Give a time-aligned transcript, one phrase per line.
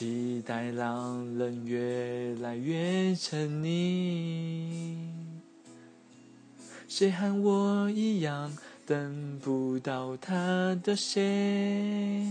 [0.00, 4.94] 期待让人越来越沉溺，
[6.88, 8.50] 谁和我一样
[8.86, 12.24] 等不到他的谁？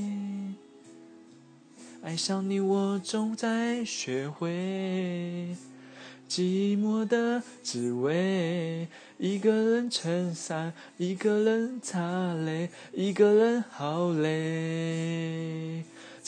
[2.02, 5.56] 爱上你，我总在学会
[6.28, 8.88] 寂寞的滋味。
[9.20, 14.89] 一个人撑伞，一个人擦泪，一个人好累。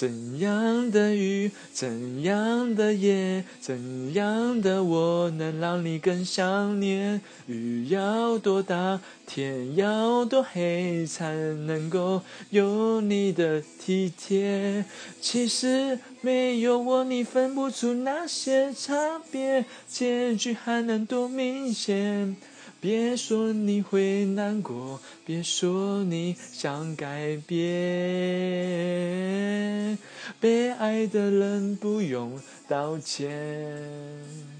[0.01, 7.21] 怎样的雨，怎样的夜，怎样的我能让你更想念？
[7.45, 14.85] 雨要多大，天要多黑，才能够有你的体贴？
[15.21, 22.35] 其实没有我，你分不出那些差别，结局还能多明显？
[22.79, 27.61] 别说你会难过，别说你想改变，
[30.41, 34.50] 被爱的人不用道歉。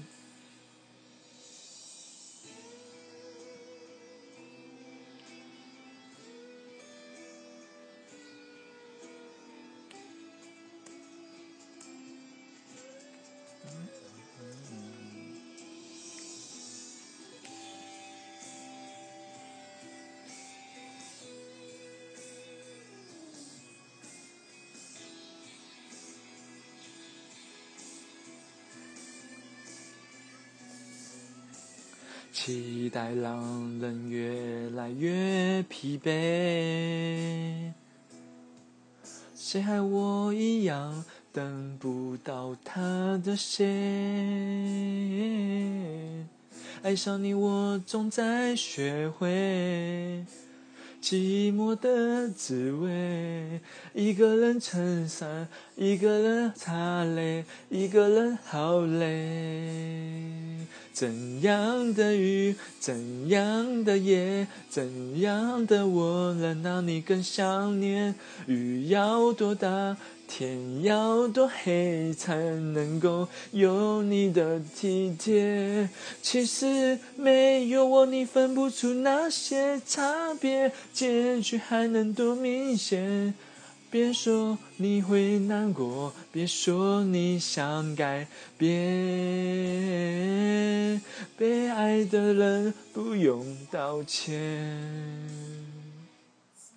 [32.44, 36.10] 期待让人越来越疲惫，
[39.36, 43.64] 谁和我一样等不到他的谁？
[46.82, 50.26] 爱上你，我总在学会
[51.02, 53.60] 寂寞的滋味。
[53.92, 60.64] 一个人撑伞，一个人擦泪，一个人好累。
[60.92, 68.14] 怎样的雨，怎样的夜，怎样的我，能让你更想念？
[68.46, 69.96] 雨要多大，
[70.34, 75.90] 天要多黑，才能够有你的体贴？
[76.22, 83.34] 其实没有我，你分不出那些差别，结局还能多明显？
[83.90, 88.26] 别说你会难过，别说你想改
[88.56, 88.72] 变，
[91.36, 95.41] 被爱的人不用道歉。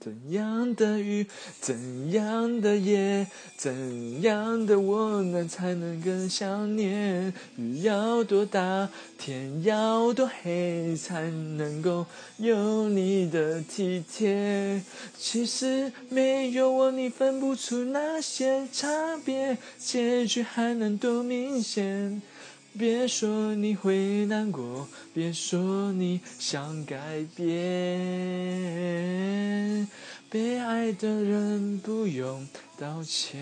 [0.06, 1.26] 怎样的雨，
[1.60, 3.26] 怎样的夜，
[3.58, 7.34] 怎样的我能才能更想念？
[7.56, 12.06] 雨要多大，天要多黑，才能够
[12.38, 14.84] 有你的体贴？
[15.18, 22.22] 其实没有我，你分不出那些差别，结局还能多明显？
[22.78, 27.46] 别说你会难过，别说你想改变，
[30.30, 32.46] 被爱的人不用
[32.78, 33.42] 道歉。